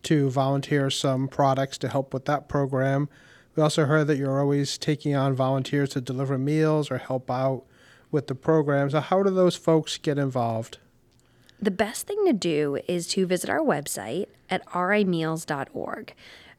to 0.03 0.29
volunteer 0.29 0.89
some 0.89 1.27
products 1.27 1.77
to 1.77 1.89
help 1.89 2.13
with 2.13 2.25
that 2.25 2.47
program. 2.47 3.09
We 3.55 3.63
also 3.63 3.85
heard 3.85 4.07
that 4.07 4.17
you're 4.17 4.39
always 4.39 4.77
taking 4.77 5.15
on 5.15 5.35
volunteers 5.35 5.89
to 5.89 6.01
deliver 6.01 6.37
meals 6.37 6.89
or 6.89 6.97
help 6.97 7.29
out 7.29 7.65
with 8.09 8.27
the 8.27 8.35
program. 8.35 8.89
So 8.89 9.01
how 9.01 9.21
do 9.21 9.29
those 9.29 9.55
folks 9.55 9.97
get 9.97 10.17
involved? 10.17 10.77
The 11.59 11.71
best 11.71 12.07
thing 12.07 12.23
to 12.25 12.33
do 12.33 12.79
is 12.87 13.07
to 13.09 13.25
visit 13.25 13.49
our 13.49 13.59
website 13.59 14.27
at 14.49 14.65
rimeals.org. 14.67 16.13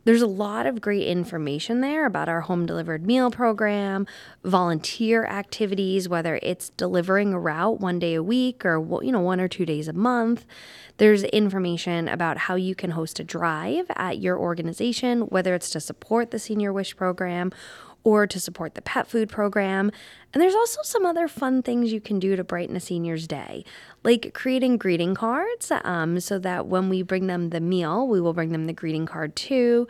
There's 0.08 0.22
a 0.22 0.26
lot 0.26 0.64
of 0.64 0.80
great 0.80 1.06
information 1.06 1.82
there 1.82 2.06
about 2.06 2.30
our 2.30 2.40
home 2.40 2.64
delivered 2.64 3.04
meal 3.04 3.30
program, 3.30 4.06
volunteer 4.42 5.26
activities, 5.26 6.08
whether 6.08 6.40
it's 6.42 6.70
delivering 6.70 7.34
a 7.34 7.38
route 7.38 7.78
one 7.78 7.98
day 7.98 8.14
a 8.14 8.22
week 8.22 8.64
or 8.64 8.78
you 9.04 9.12
know 9.12 9.20
one 9.20 9.38
or 9.38 9.48
two 9.48 9.66
days 9.66 9.86
a 9.86 9.92
month. 9.92 10.46
There's 10.96 11.24
information 11.24 12.08
about 12.08 12.38
how 12.38 12.54
you 12.54 12.74
can 12.74 12.92
host 12.92 13.20
a 13.20 13.22
drive 13.22 13.84
at 13.96 14.18
your 14.18 14.38
organization, 14.38 15.26
whether 15.26 15.54
it's 15.54 15.68
to 15.72 15.78
support 15.78 16.30
the 16.30 16.38
Senior 16.38 16.72
Wish 16.72 16.96
program 16.96 17.52
or 18.02 18.26
to 18.26 18.40
support 18.40 18.74
the 18.74 18.80
pet 18.80 19.06
food 19.06 19.28
program. 19.28 19.90
And 20.32 20.42
there's 20.42 20.54
also 20.54 20.80
some 20.84 21.04
other 21.04 21.28
fun 21.28 21.62
things 21.62 21.92
you 21.92 22.00
can 22.00 22.18
do 22.18 22.34
to 22.36 22.44
brighten 22.44 22.76
a 22.76 22.80
senior's 22.80 23.26
day, 23.26 23.64
like 24.08 24.32
creating 24.32 24.78
greeting 24.78 25.14
cards 25.14 25.70
um, 25.84 26.18
so 26.18 26.38
that 26.38 26.66
when 26.66 26.88
we 26.88 27.02
bring 27.02 27.26
them 27.26 27.50
the 27.50 27.60
meal, 27.60 28.08
we 28.08 28.22
will 28.22 28.32
bring 28.32 28.52
them 28.52 28.66
the 28.66 28.72
greeting 28.72 29.04
card 29.04 29.36
too. 29.36 29.86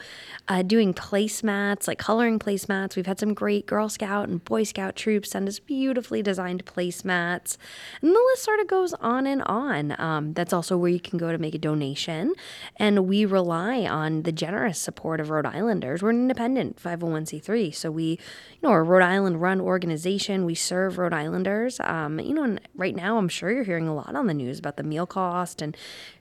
Uh, 0.48 0.60
doing 0.60 0.92
placemats, 0.92 1.86
like 1.86 1.98
coloring 1.98 2.36
placemats. 2.36 2.96
We've 2.96 3.06
had 3.06 3.20
some 3.20 3.32
great 3.32 3.64
Girl 3.66 3.88
Scout 3.88 4.28
and 4.28 4.44
Boy 4.44 4.64
Scout 4.64 4.96
troops 4.96 5.30
send 5.30 5.46
us 5.46 5.60
beautifully 5.60 6.20
designed 6.20 6.64
placemats. 6.64 7.58
And 8.02 8.10
the 8.10 8.20
list 8.30 8.42
sort 8.42 8.58
of 8.58 8.66
goes 8.66 8.92
on 8.94 9.24
and 9.24 9.40
on. 9.42 9.94
Um, 10.00 10.32
that's 10.32 10.52
also 10.52 10.76
where 10.76 10.90
you 10.90 10.98
can 10.98 11.16
go 11.16 11.30
to 11.30 11.38
make 11.38 11.54
a 11.54 11.58
donation. 11.58 12.34
And 12.74 13.06
we 13.06 13.24
rely 13.24 13.84
on 13.84 14.24
the 14.24 14.32
generous 14.32 14.80
support 14.80 15.20
of 15.20 15.30
Rhode 15.30 15.46
Islanders. 15.46 16.02
We're 16.02 16.10
an 16.10 16.22
independent 16.22 16.82
501c3. 16.82 17.72
So 17.72 17.92
we, 17.92 18.04
you 18.04 18.18
know, 18.64 18.70
are 18.70 18.80
a 18.80 18.82
Rhode 18.82 19.04
Island 19.04 19.40
run 19.40 19.60
organization. 19.60 20.44
We 20.44 20.56
serve 20.56 20.98
Rhode 20.98 21.14
Islanders. 21.14 21.78
Um, 21.78 22.18
you 22.18 22.34
know, 22.34 22.42
and 22.42 22.60
right 22.74 22.96
now 22.96 23.16
I'm 23.16 23.28
sure 23.28 23.52
you're 23.52 23.62
hearing 23.62 23.86
a 23.86 23.94
lot 23.94 24.07
on 24.16 24.26
the 24.26 24.34
news 24.34 24.58
about 24.58 24.76
the 24.76 24.82
meal 24.82 25.06
cost 25.06 25.62
and 25.62 25.76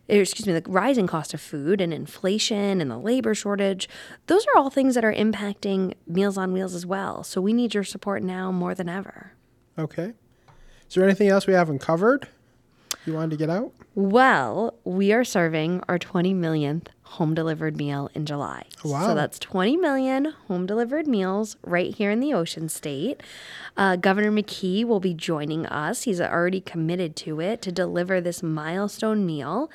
or, 0.09 0.21
excuse 0.21 0.47
me, 0.47 0.53
the 0.53 0.63
rising 0.69 1.05
cost 1.05 1.33
of 1.33 1.41
food 1.41 1.81
and 1.81 1.93
inflation 1.93 2.79
and 2.79 2.89
the 2.89 2.97
labor 2.97 3.35
shortage. 3.35 3.89
Those 4.27 4.45
are 4.47 4.57
all 4.57 4.69
things 4.69 4.95
that 4.95 5.03
are 5.03 5.13
impacting 5.13 5.95
Meals 6.05 6.37
on 6.37 6.53
Wheels 6.53 6.73
as 6.73 6.85
well. 6.85 7.23
So 7.23 7.41
we 7.41 7.51
need 7.51 7.73
your 7.73 7.83
support 7.83 8.23
now 8.23 8.51
more 8.51 8.73
than 8.73 8.87
ever. 8.87 9.33
Okay. 9.77 10.13
Is 10.87 10.95
there 10.95 11.03
anything 11.03 11.27
else 11.27 11.45
we 11.45 11.53
haven't 11.53 11.79
covered? 11.79 12.29
You 13.07 13.13
wanted 13.13 13.31
to 13.31 13.37
get 13.37 13.49
out? 13.49 13.71
Well, 13.95 14.75
we 14.83 15.11
are 15.13 15.23
serving 15.23 15.81
our 15.87 15.97
20 15.97 16.33
millionth 16.33 16.89
home 17.01 17.33
delivered 17.33 17.77
meal 17.77 18.09
in 18.13 18.25
July. 18.25 18.65
Wow. 18.83 19.07
So 19.07 19.15
that's 19.15 19.39
20 19.39 19.77
million 19.77 20.33
home 20.47 20.65
delivered 20.65 21.07
meals 21.07 21.55
right 21.63 21.95
here 21.95 22.11
in 22.11 22.19
the 22.19 22.33
Ocean 22.33 22.69
State. 22.69 23.21
Uh, 23.75 23.95
Governor 23.95 24.31
McKee 24.31 24.83
will 24.83 24.99
be 24.99 25.13
joining 25.13 25.65
us. 25.65 26.03
He's 26.03 26.21
already 26.21 26.61
committed 26.61 27.15
to 27.17 27.39
it 27.39 27.61
to 27.63 27.71
deliver 27.71 28.19
this 28.19 28.43
milestone 28.43 29.25
meal. 29.25 29.71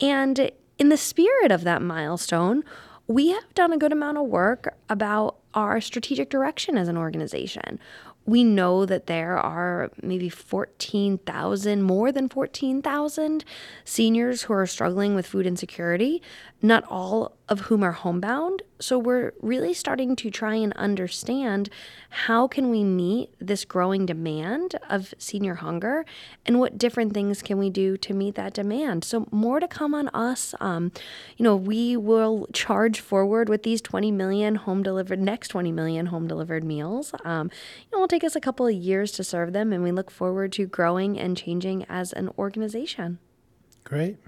And 0.00 0.50
in 0.78 0.88
the 0.88 0.96
spirit 0.96 1.50
of 1.50 1.64
that 1.64 1.82
milestone, 1.82 2.62
we 3.08 3.30
have 3.30 3.54
done 3.54 3.72
a 3.72 3.78
good 3.78 3.92
amount 3.92 4.18
of 4.18 4.26
work 4.26 4.74
about 4.88 5.36
our 5.54 5.80
strategic 5.80 6.30
direction 6.30 6.76
as 6.76 6.88
an 6.88 6.96
organization 6.96 7.80
we 8.28 8.44
know 8.44 8.84
that 8.84 9.06
there 9.06 9.38
are 9.38 9.90
maybe 10.02 10.28
14,000, 10.28 11.82
more 11.82 12.12
than 12.12 12.28
14,000 12.28 13.42
seniors 13.86 14.42
who 14.42 14.52
are 14.52 14.66
struggling 14.66 15.14
with 15.14 15.26
food 15.26 15.46
insecurity, 15.46 16.20
not 16.60 16.84
all 16.90 17.37
of 17.48 17.60
whom 17.62 17.82
are 17.82 17.92
homebound. 17.92 18.62
So 18.78 18.98
we're 18.98 19.32
really 19.40 19.72
starting 19.72 20.14
to 20.16 20.30
try 20.30 20.54
and 20.54 20.72
understand 20.74 21.70
how 22.10 22.46
can 22.46 22.70
we 22.70 22.84
meet 22.84 23.30
this 23.40 23.64
growing 23.64 24.06
demand 24.06 24.76
of 24.88 25.14
senior 25.18 25.56
hunger 25.56 26.04
and 26.44 26.60
what 26.60 26.76
different 26.76 27.14
things 27.14 27.42
can 27.42 27.58
we 27.58 27.70
do 27.70 27.96
to 27.96 28.12
meet 28.12 28.34
that 28.34 28.52
demand. 28.52 29.04
So 29.04 29.26
more 29.30 29.60
to 29.60 29.66
come 29.66 29.94
on 29.94 30.08
us. 30.08 30.54
Um, 30.60 30.92
you 31.36 31.42
know, 31.42 31.56
we 31.56 31.96
will 31.96 32.46
charge 32.52 33.00
forward 33.00 33.48
with 33.48 33.62
these 33.62 33.80
20 33.80 34.12
million 34.12 34.56
home 34.56 34.82
delivered, 34.82 35.18
next 35.18 35.48
20 35.48 35.72
million 35.72 36.06
home 36.06 36.28
delivered 36.28 36.64
meals. 36.64 37.12
Um, 37.24 37.50
you 37.80 37.96
know, 37.96 37.98
it'll 37.98 38.08
take 38.08 38.24
us 38.24 38.36
a 38.36 38.40
couple 38.40 38.66
of 38.66 38.74
years 38.74 39.10
to 39.12 39.24
serve 39.24 39.52
them 39.52 39.72
and 39.72 39.82
we 39.82 39.90
look 39.90 40.10
forward 40.10 40.52
to 40.52 40.66
growing 40.66 41.18
and 41.18 41.36
changing 41.36 41.86
as 41.88 42.12
an 42.12 42.30
organization. 42.38 43.18
Great. 43.84 44.18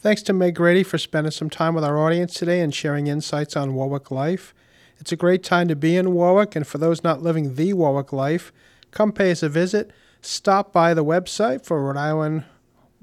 Thanks 0.00 0.22
to 0.22 0.32
Meg 0.32 0.54
Grady 0.54 0.84
for 0.84 0.96
spending 0.96 1.32
some 1.32 1.50
time 1.50 1.74
with 1.74 1.82
our 1.82 1.98
audience 1.98 2.32
today 2.32 2.60
and 2.60 2.72
sharing 2.72 3.08
insights 3.08 3.56
on 3.56 3.74
Warwick 3.74 4.12
life. 4.12 4.54
It's 4.98 5.10
a 5.10 5.16
great 5.16 5.42
time 5.42 5.66
to 5.66 5.74
be 5.74 5.96
in 5.96 6.12
Warwick, 6.12 6.54
and 6.54 6.64
for 6.64 6.78
those 6.78 7.02
not 7.02 7.20
living 7.20 7.56
the 7.56 7.72
Warwick 7.72 8.12
life, 8.12 8.52
come 8.92 9.10
pay 9.10 9.32
us 9.32 9.42
a 9.42 9.48
visit. 9.48 9.90
Stop 10.22 10.72
by 10.72 10.94
the 10.94 11.04
website 11.04 11.66
for 11.66 11.84
Rhode 11.84 11.96
Island 11.96 12.44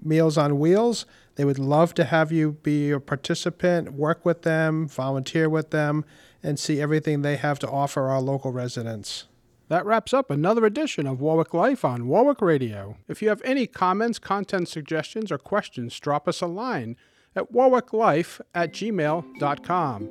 Meals 0.01 0.37
on 0.37 0.57
Wheels. 0.57 1.05
They 1.35 1.43
would 1.43 1.59
love 1.59 1.93
to 1.95 2.05
have 2.05 2.31
you 2.31 2.53
be 2.63 2.91
a 2.91 3.01
participant, 3.01 3.91
work 3.91 4.23
with 4.23 4.43
them, 4.43 4.87
volunteer 4.87 5.49
with 5.49 5.71
them, 5.71 6.05
and 6.41 6.57
see 6.57 6.79
everything 6.79 7.23
they 7.23 7.35
have 7.35 7.59
to 7.59 7.69
offer 7.69 8.03
our 8.03 8.21
local 8.21 8.53
residents. 8.53 9.25
That 9.67 9.85
wraps 9.85 10.13
up 10.13 10.29
another 10.29 10.65
edition 10.65 11.07
of 11.07 11.19
Warwick 11.19 11.53
Life 11.53 11.83
on 11.83 12.07
Warwick 12.07 12.41
Radio. 12.41 12.97
If 13.07 13.21
you 13.21 13.29
have 13.29 13.41
any 13.43 13.65
comments, 13.65 14.19
content 14.19 14.69
suggestions, 14.69 15.31
or 15.31 15.39
questions, 15.39 15.99
drop 15.99 16.27
us 16.27 16.41
a 16.41 16.47
line 16.47 16.95
at 17.35 17.51
warwicklife 17.51 18.41
at 18.53 18.71
gmail.com. 18.73 20.09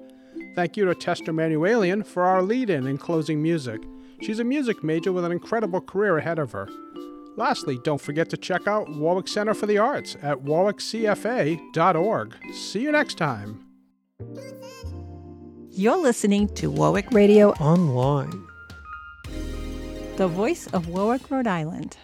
Thank 0.57 0.77
you 0.77 0.85
to 0.87 0.95
Tester 0.95 1.33
Manuelian 1.33 2.05
for 2.05 2.25
our 2.25 2.43
lead 2.43 2.69
in 2.69 2.87
and 2.87 2.99
closing 2.99 3.41
music. 3.41 3.81
She's 4.21 4.41
a 4.41 4.45
music 4.45 4.83
major 4.83 5.13
with 5.13 5.25
an 5.25 5.33
incredible 5.33 5.81
career 5.81 6.19
ahead 6.19 6.39
of 6.41 6.53
her. 6.53 6.69
Lastly, 7.37 7.79
don't 7.83 8.01
forget 8.01 8.31
to 8.31 8.37
check 8.37 8.67
out 8.67 8.89
Warwick 8.89 9.29
Center 9.29 9.55
for 9.55 9.67
the 9.67 9.79
Arts 9.79 10.17
at 10.23 10.39
warwickcfa.org. 10.39 12.35
See 12.53 12.81
you 12.81 12.93
next 12.93 13.19
time. 13.19 13.61
You're 15.71 15.97
listening 15.97 16.49
to 16.55 16.71
Warwick 16.71 17.11
Radio 17.11 17.51
Online 17.55 18.44
the 20.17 20.29
voice 20.29 20.69
of 20.69 20.87
Warwick, 20.87 21.29
Rhode 21.29 21.49
Island. 21.49 21.97